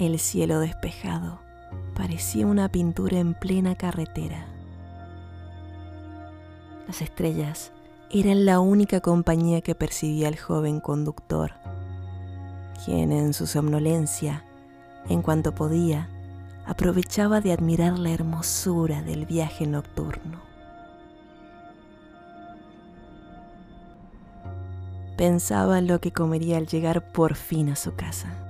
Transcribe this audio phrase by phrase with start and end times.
[0.00, 1.40] El cielo despejado
[1.94, 4.46] parecía una pintura en plena carretera.
[6.86, 7.70] Las estrellas
[8.10, 11.52] eran la única compañía que percibía el joven conductor,
[12.82, 14.42] quien en su somnolencia,
[15.10, 16.08] en cuanto podía,
[16.64, 20.40] aprovechaba de admirar la hermosura del viaje nocturno.
[25.18, 28.49] Pensaba en lo que comería al llegar por fin a su casa,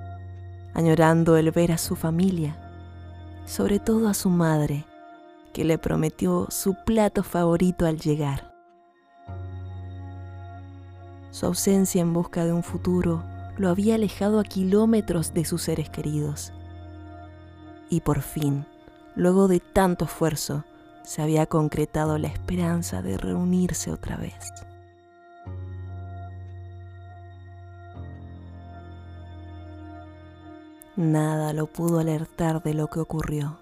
[0.74, 2.56] añorando el ver a su familia,
[3.44, 4.84] sobre todo a su madre,
[5.52, 8.54] que le prometió su plato favorito al llegar.
[11.30, 13.22] Su ausencia en busca de un futuro
[13.56, 16.52] lo había alejado a kilómetros de sus seres queridos.
[17.88, 18.66] Y por fin,
[19.16, 20.64] luego de tanto esfuerzo,
[21.02, 24.52] se había concretado la esperanza de reunirse otra vez.
[30.96, 33.58] Nada lo pudo alertar de lo que ocurrió.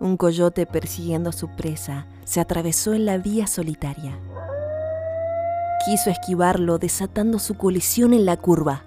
[0.00, 4.18] Un coyote persiguiendo a su presa se atravesó en la vía solitaria.
[5.84, 8.84] Quiso esquivarlo desatando su colisión en la curva.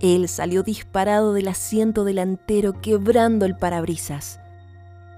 [0.00, 4.38] Él salió disparado del asiento delantero quebrando el parabrisas,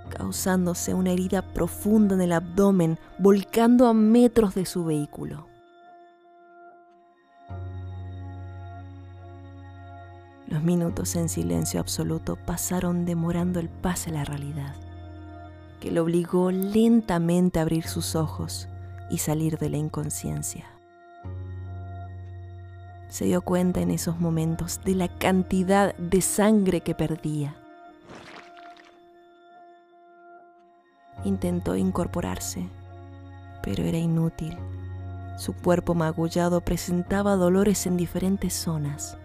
[0.09, 5.50] causándose una herida profunda en el abdomen, volcando a metros de su vehículo.
[10.51, 14.75] Los minutos en silencio absoluto pasaron demorando el pase a la realidad,
[15.79, 18.69] que lo obligó lentamente a abrir sus ojos
[19.11, 20.67] y salir de la inconsciencia.
[23.07, 27.55] Se dio cuenta en esos momentos de la cantidad de sangre que perdía.
[31.25, 32.69] Intentó incorporarse,
[33.63, 34.59] pero era inútil.
[35.39, 39.17] Su cuerpo magullado presentaba dolores en diferentes zonas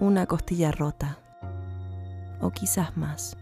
[0.00, 1.18] una costilla rota,
[2.40, 3.36] o quizás más.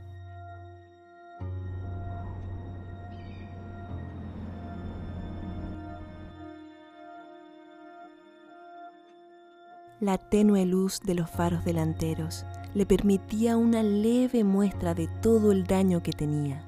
[10.00, 12.44] La tenue luz de los faros delanteros
[12.74, 16.62] le permitía una leve muestra de todo el daño que tenía.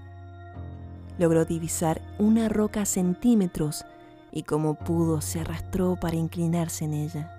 [1.19, 3.85] Logró divisar una roca a centímetros
[4.33, 7.37] y como pudo se arrastró para inclinarse en ella.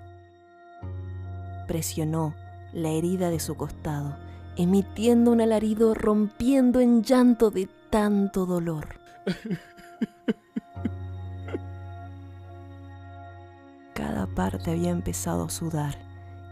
[1.66, 2.34] Presionó
[2.72, 4.16] la herida de su costado,
[4.56, 8.88] emitiendo un alarido rompiendo en llanto de tanto dolor.
[13.94, 15.96] Cada parte había empezado a sudar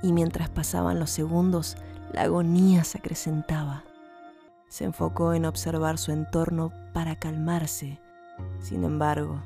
[0.03, 1.77] y mientras pasaban los segundos,
[2.13, 3.85] la agonía se acrecentaba.
[4.69, 7.99] Se enfocó en observar su entorno para calmarse.
[8.61, 9.43] Sin embargo,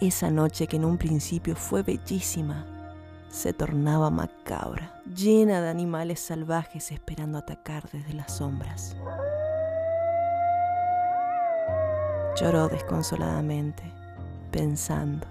[0.00, 2.66] esa noche que en un principio fue bellísima,
[3.36, 8.96] se tornaba macabra, llena de animales salvajes esperando atacar desde las sombras.
[12.40, 13.82] Lloró desconsoladamente,
[14.50, 15.26] pensando,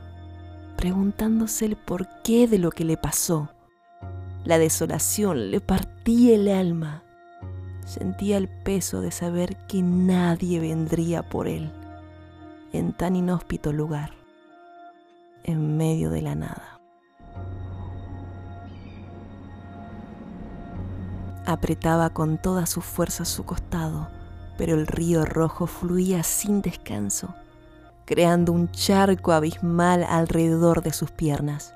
[0.78, 3.50] preguntándose el porqué de lo que le pasó.
[4.44, 7.04] La desolación le partía el alma.
[7.86, 11.72] Sentía el peso de saber que nadie vendría por él
[12.72, 14.12] en tan inhóspito lugar,
[15.44, 16.75] en medio de la nada.
[21.48, 24.10] Apretaba con toda su fuerza su costado,
[24.58, 27.36] pero el río rojo fluía sin descanso,
[28.06, 31.76] creando un charco abismal alrededor de sus piernas.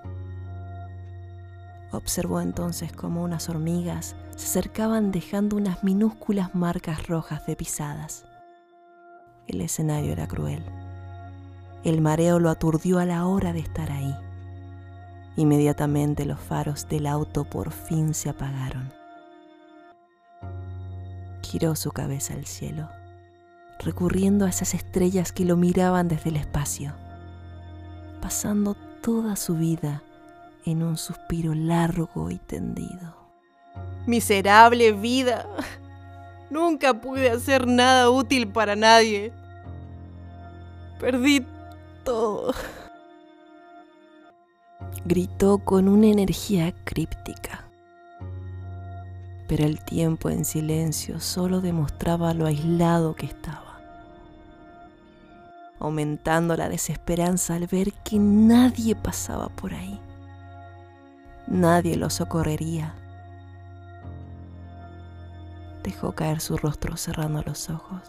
[1.91, 8.25] Observó entonces cómo unas hormigas se acercaban dejando unas minúsculas marcas rojas de pisadas.
[9.47, 10.63] El escenario era cruel.
[11.83, 14.15] El mareo lo aturdió a la hora de estar ahí.
[15.35, 18.98] Inmediatamente los faros del auto por fin se apagaron
[21.49, 22.89] giró su cabeza al cielo,
[23.79, 26.93] recurriendo a esas estrellas que lo miraban desde el espacio,
[28.21, 30.03] pasando toda su vida
[30.65, 33.17] en un suspiro largo y tendido.
[34.05, 35.47] Miserable vida.
[36.51, 39.33] Nunca pude hacer nada útil para nadie.
[40.99, 41.45] Perdí
[42.03, 42.53] todo.
[45.05, 47.68] Gritó con una energía críptica
[49.49, 53.79] pero el tiempo en silencio solo demostraba lo aislado que estaba,
[55.79, 59.99] aumentando la desesperanza al ver que nadie pasaba por ahí.
[61.47, 62.93] Nadie lo socorrería.
[65.81, 68.03] Dejó caer su rostro cerrando los ojos.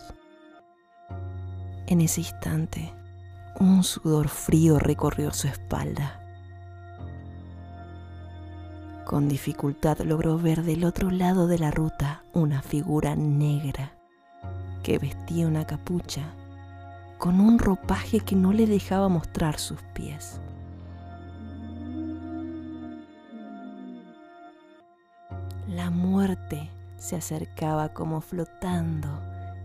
[1.86, 2.92] En ese instante,
[3.58, 6.19] un sudor frío recorrió su espalda.
[9.10, 13.90] Con dificultad logró ver del otro lado de la ruta una figura negra
[14.84, 16.22] que vestía una capucha
[17.18, 20.40] con un ropaje que no le dejaba mostrar sus pies.
[25.66, 29.08] La muerte se acercaba como flotando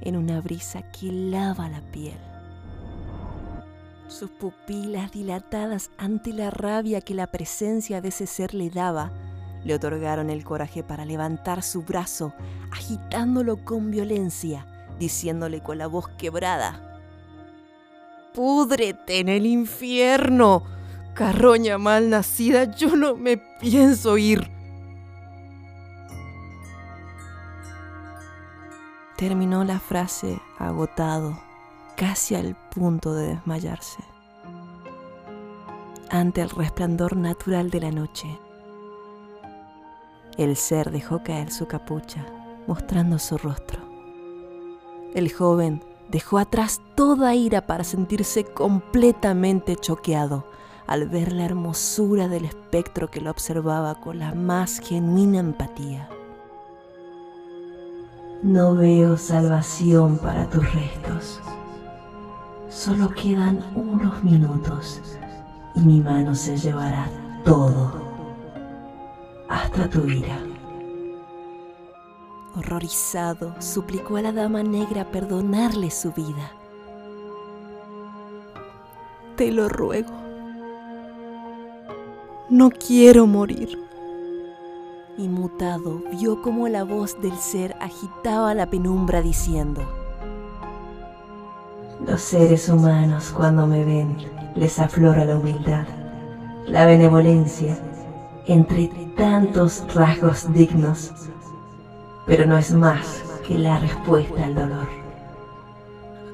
[0.02, 2.18] en una brisa que lava la piel.
[4.08, 9.12] Sus pupilas dilatadas ante la rabia que la presencia de ese ser le daba,
[9.66, 12.34] le otorgaron el coraje para levantar su brazo,
[12.72, 14.66] agitándolo con violencia,
[15.00, 16.86] diciéndole con la voz quebrada,
[18.34, 20.64] Púdrete en el infierno,
[21.14, 24.52] carroña mal nacida, yo no me pienso ir.
[29.16, 31.40] Terminó la frase agotado,
[31.96, 34.04] casi al punto de desmayarse.
[36.10, 38.28] Ante el resplandor natural de la noche,
[40.38, 42.26] el ser dejó caer su capucha,
[42.68, 43.80] mostrando su rostro.
[45.14, 50.46] El joven dejó atrás toda ira para sentirse completamente choqueado
[50.88, 56.10] al ver la hermosura del espectro que lo observaba con la más genuina empatía.
[58.44, 61.42] No veo salvación para tus restos.
[62.70, 65.02] Solo quedan unos minutos
[65.76, 67.10] y mi mano se llevará
[67.44, 68.05] todo,
[69.90, 70.40] tu ira.
[72.56, 76.52] Horrorizado, suplicó a la dama negra perdonarle su vida.
[79.36, 80.14] Te lo ruego.
[82.50, 83.86] No quiero morir
[85.18, 89.82] Inmutado, vio cómo la voz del ser agitaba la penumbra diciendo,
[92.06, 94.18] Los seres humanos cuando me ven
[94.56, 95.86] les aflora la humildad,
[96.68, 97.78] la benevolencia,
[98.48, 98.88] entre
[99.18, 101.12] tantos rasgos dignos,
[102.26, 104.88] pero no es más que la respuesta al dolor,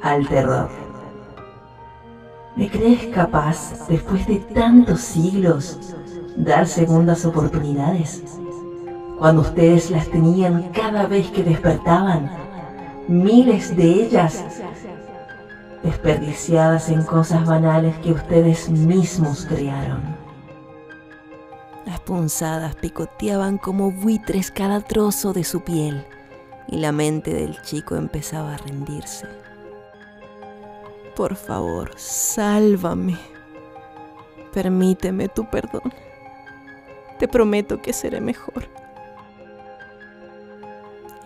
[0.01, 0.69] al terror.
[2.55, 5.95] ¿Me crees capaz, después de tantos siglos,
[6.37, 8.23] dar segundas oportunidades?
[9.21, 12.27] cuando ustedes las tenían cada vez que despertaban,
[13.07, 14.43] miles de ellas
[15.83, 20.20] desperdiciadas en cosas banales que ustedes mismos crearon.
[22.05, 26.05] Punzadas picoteaban como buitres cada trozo de su piel
[26.67, 29.27] y la mente del chico empezaba a rendirse.
[31.15, 33.17] Por favor, sálvame.
[34.53, 35.93] Permíteme tu perdón.
[37.19, 38.67] Te prometo que seré mejor.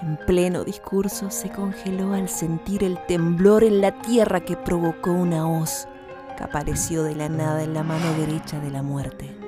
[0.02, 5.48] En pleno discurso se congeló al sentir el temblor en la tierra que provocó una
[5.48, 5.88] hoz
[6.36, 9.45] que apareció de la nada en la mano derecha de la muerte.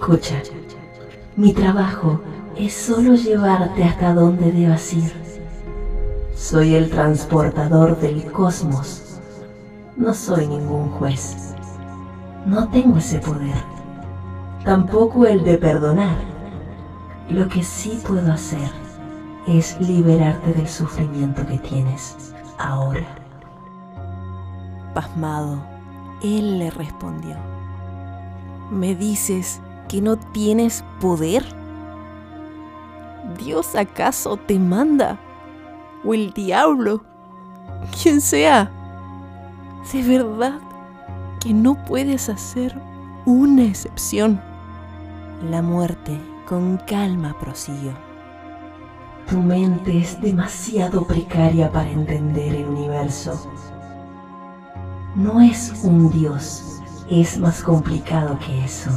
[0.00, 0.40] Escucha,
[1.34, 2.20] mi trabajo
[2.56, 5.12] es solo llevarte hasta donde debas ir.
[6.36, 9.18] Soy el transportador del cosmos.
[9.96, 11.52] No soy ningún juez.
[12.46, 13.56] No tengo ese poder.
[14.64, 16.16] Tampoco el de perdonar
[17.28, 18.70] lo que sí puedo hacer
[19.48, 23.04] es liberarte del sufrimiento que tienes ahora.
[24.94, 25.60] Pasmado,
[26.22, 27.34] él le respondió,
[28.70, 31.44] ¿me dices que no tienes poder?
[33.38, 35.18] ¿Dios acaso te manda?
[36.04, 37.02] ¿O el diablo?
[38.00, 38.70] Quien sea.
[39.92, 40.60] De verdad
[41.40, 42.78] que no puedes hacer
[43.24, 44.40] una excepción.
[45.50, 47.92] La muerte con calma prosiguió.
[49.28, 53.50] Tu mente es demasiado precaria para entender el universo.
[55.14, 56.80] No es un Dios,
[57.10, 58.90] es más complicado que eso.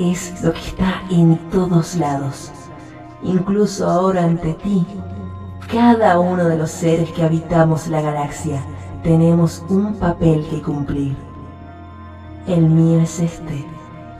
[0.00, 2.50] Es lo que está en todos lados,
[3.22, 4.86] incluso ahora ante ti.
[5.70, 8.62] Cada uno de los seres que habitamos la galaxia
[9.02, 11.14] tenemos un papel que cumplir.
[12.46, 13.66] El mío es este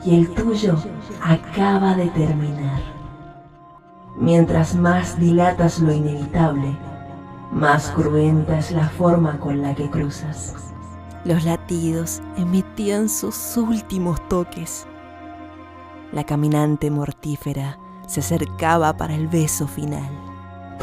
[0.05, 0.75] y el tuyo
[1.23, 2.79] acaba de terminar.
[4.19, 6.77] Mientras más dilatas lo inevitable,
[7.51, 10.53] más cruenta es la forma con la que cruzas.
[11.25, 14.85] Los latidos emitían sus últimos toques.
[16.11, 20.09] La caminante mortífera se acercaba para el beso final.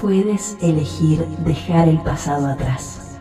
[0.01, 3.19] Puedes elegir dejar el pasado atrás,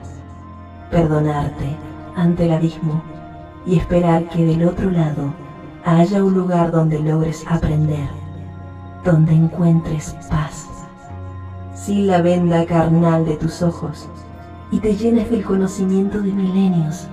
[0.89, 1.75] perdonarte
[2.15, 3.01] ante el abismo
[3.65, 5.33] y esperar que del otro lado
[5.83, 8.07] haya un lugar donde logres aprender,
[9.03, 10.65] donde encuentres paz,
[11.75, 14.07] sin la venda carnal de tus ojos
[14.71, 17.07] y te llenes del conocimiento de milenios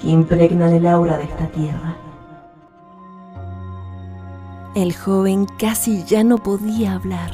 [0.00, 1.96] que impregnan el aura de esta tierra.
[4.74, 7.30] El joven casi ya no podía hablar.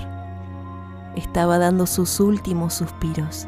[1.17, 3.47] Estaba dando sus últimos suspiros.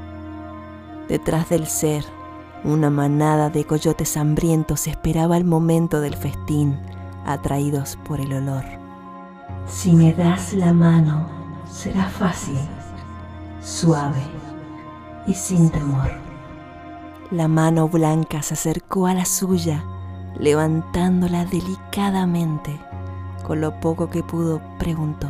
[1.08, 2.02] Detrás del ser,
[2.64, 6.78] una manada de coyotes hambrientos esperaba el momento del festín,
[7.26, 8.64] atraídos por el olor.
[9.66, 11.26] Si me das la mano,
[11.70, 12.58] será fácil,
[13.60, 14.22] suave
[15.26, 16.10] y sin temor.
[17.30, 19.84] La mano blanca se acercó a la suya,
[20.38, 22.80] levantándola delicadamente.
[23.46, 25.28] Con lo poco que pudo, preguntó.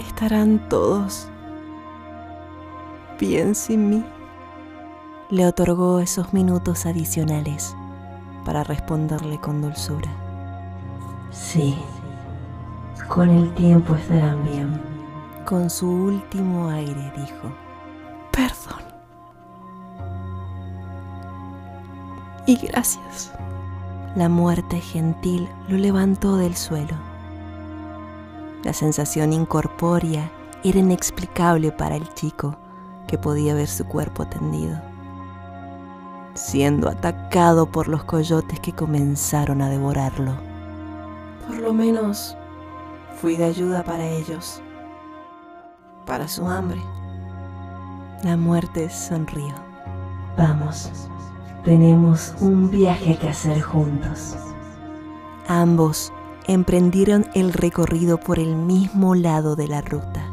[0.00, 1.28] ¿Estarán todos
[3.18, 4.04] bien sin mí?
[5.30, 7.76] Le otorgó esos minutos adicionales
[8.44, 10.10] para responderle con dulzura.
[11.30, 11.76] Sí,
[13.08, 14.80] con el tiempo estarán bien.
[15.44, 17.52] Con su último aire dijo.
[18.32, 18.82] Perdón.
[22.46, 23.32] Y gracias.
[24.16, 26.96] La muerte gentil lo levantó del suelo.
[28.64, 30.30] La sensación incorpórea
[30.64, 32.56] era inexplicable para el chico
[33.06, 34.80] que podía ver su cuerpo tendido,
[36.34, 40.32] siendo atacado por los coyotes que comenzaron a devorarlo.
[41.46, 42.36] Por lo menos
[43.20, 44.60] fui de ayuda para ellos,
[46.06, 46.80] para su hambre.
[48.24, 49.54] La muerte sonrió.
[50.36, 50.90] Vamos,
[51.64, 54.36] tenemos un viaje que hacer juntos.
[55.48, 56.12] Ambos
[56.46, 60.24] emprendieron el recorrido por el mismo lado de la ruta,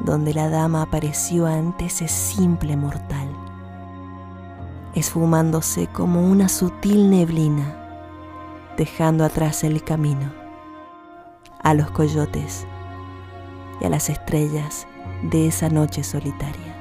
[0.00, 3.28] donde la dama apareció ante ese simple mortal,
[4.94, 7.76] esfumándose como una sutil neblina,
[8.76, 10.32] dejando atrás el camino,
[11.62, 12.66] a los coyotes
[13.80, 14.86] y a las estrellas
[15.22, 16.71] de esa noche solitaria.